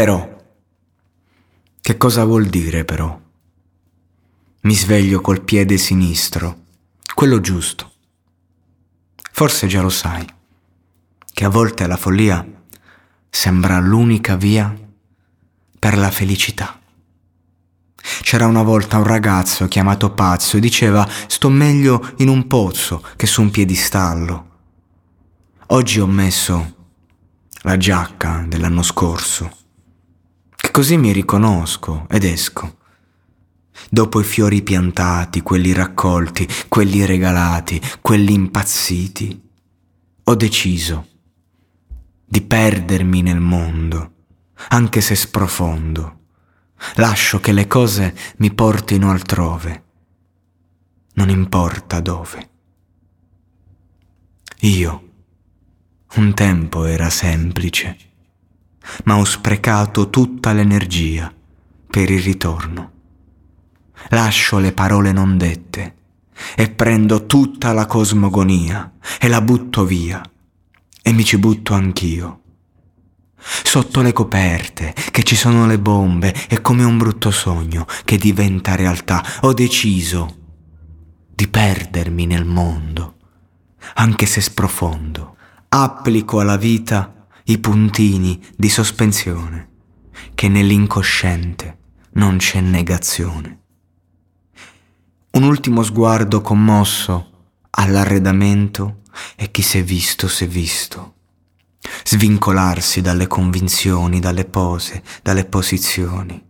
Però, 0.00 0.34
che 1.78 1.96
cosa 1.98 2.24
vuol 2.24 2.46
dire 2.46 2.86
però? 2.86 3.20
Mi 4.62 4.74
sveglio 4.74 5.20
col 5.20 5.42
piede 5.42 5.76
sinistro, 5.76 6.62
quello 7.12 7.38
giusto. 7.42 7.92
Forse 9.30 9.66
già 9.66 9.82
lo 9.82 9.90
sai, 9.90 10.26
che 11.30 11.44
a 11.44 11.50
volte 11.50 11.86
la 11.86 11.98
follia 11.98 12.42
sembra 13.28 13.78
l'unica 13.78 14.36
via 14.36 14.74
per 15.78 15.98
la 15.98 16.10
felicità. 16.10 16.80
C'era 18.22 18.46
una 18.46 18.62
volta 18.62 18.96
un 18.96 19.04
ragazzo 19.04 19.68
chiamato 19.68 20.12
pazzo 20.12 20.56
e 20.56 20.60
diceva 20.60 21.06
sto 21.26 21.50
meglio 21.50 22.14
in 22.20 22.28
un 22.28 22.46
pozzo 22.46 23.04
che 23.16 23.26
su 23.26 23.42
un 23.42 23.50
piedistallo. 23.50 24.48
Oggi 25.66 26.00
ho 26.00 26.06
messo 26.06 26.88
la 27.64 27.76
giacca 27.76 28.42
dell'anno 28.48 28.82
scorso, 28.82 29.58
così 30.70 30.96
mi 30.96 31.12
riconosco 31.12 32.06
ed 32.08 32.24
esco. 32.24 32.78
Dopo 33.88 34.20
i 34.20 34.24
fiori 34.24 34.62
piantati, 34.62 35.40
quelli 35.40 35.72
raccolti, 35.72 36.46
quelli 36.68 37.04
regalati, 37.04 37.80
quelli 38.00 38.32
impazziti, 38.34 39.48
ho 40.24 40.34
deciso 40.34 41.08
di 42.24 42.42
perdermi 42.42 43.22
nel 43.22 43.40
mondo, 43.40 44.12
anche 44.68 45.00
se 45.00 45.14
sprofondo. 45.14 46.18
Lascio 46.94 47.40
che 47.40 47.52
le 47.52 47.66
cose 47.66 48.14
mi 48.36 48.52
portino 48.52 49.10
altrove, 49.10 49.84
non 51.14 51.28
importa 51.28 52.00
dove. 52.00 52.48
Io, 54.60 55.08
un 56.14 56.34
tempo 56.34 56.84
era 56.84 57.10
semplice, 57.10 58.09
ma 59.04 59.16
ho 59.16 59.24
sprecato 59.24 60.10
tutta 60.10 60.52
l'energia 60.52 61.32
per 61.86 62.10
il 62.10 62.22
ritorno. 62.22 62.92
Lascio 64.08 64.58
le 64.58 64.72
parole 64.72 65.12
non 65.12 65.36
dette 65.36 65.94
e 66.54 66.70
prendo 66.70 67.26
tutta 67.26 67.72
la 67.72 67.86
cosmogonia 67.86 68.92
e 69.20 69.28
la 69.28 69.40
butto 69.40 69.84
via 69.84 70.22
e 71.02 71.12
mi 71.12 71.24
ci 71.24 71.38
butto 71.38 71.74
anch'io. 71.74 72.40
Sotto 73.42 74.02
le 74.02 74.12
coperte, 74.12 74.94
che 75.10 75.22
ci 75.22 75.34
sono 75.34 75.66
le 75.66 75.78
bombe, 75.78 76.32
è 76.46 76.60
come 76.60 76.84
un 76.84 76.98
brutto 76.98 77.30
sogno 77.30 77.86
che 78.04 78.18
diventa 78.18 78.74
realtà. 78.74 79.24
Ho 79.42 79.54
deciso 79.54 80.36
di 81.34 81.48
perdermi 81.48 82.26
nel 82.26 82.44
mondo, 82.44 83.16
anche 83.94 84.26
se 84.26 84.42
sprofondo. 84.42 85.36
Applico 85.68 86.40
alla 86.40 86.58
vita 86.58 87.19
i 87.44 87.58
puntini 87.58 88.40
di 88.56 88.68
sospensione, 88.68 89.68
che 90.34 90.48
nell'incosciente 90.48 91.78
non 92.12 92.36
c'è 92.38 92.60
negazione. 92.60 93.58
Un 95.32 95.44
ultimo 95.44 95.82
sguardo 95.82 96.40
commosso 96.40 97.30
all'arredamento 97.70 99.02
e 99.36 99.50
chi 99.50 99.62
si 99.62 99.78
è 99.78 99.84
visto 99.84 100.28
si 100.28 100.44
è 100.44 100.48
visto. 100.48 101.14
Svincolarsi 102.04 103.00
dalle 103.00 103.26
convinzioni, 103.26 104.20
dalle 104.20 104.44
pose, 104.44 105.02
dalle 105.22 105.44
posizioni. 105.44 106.48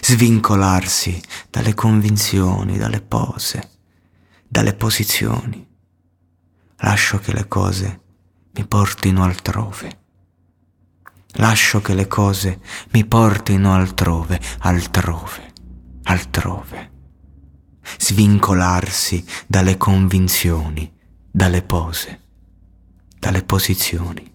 Svincolarsi 0.00 1.20
dalle 1.50 1.74
convinzioni, 1.74 2.76
dalle 2.76 3.00
pose, 3.00 3.70
dalle 4.48 4.74
posizioni. 4.74 5.66
Lascio 6.78 7.18
che 7.18 7.32
le 7.32 7.46
cose 7.46 8.00
mi 8.52 8.66
portino 8.66 9.22
altrove. 9.22 10.04
Lascio 11.36 11.80
che 11.80 11.94
le 11.94 12.06
cose 12.06 12.60
mi 12.90 13.04
portino 13.04 13.74
altrove, 13.74 14.40
altrove, 14.60 15.52
altrove 16.04 16.94
svincolarsi 17.98 19.24
dalle 19.46 19.76
convinzioni, 19.76 20.92
dalle 21.30 21.62
pose, 21.62 22.20
dalle 23.18 23.42
posizioni. 23.42 24.34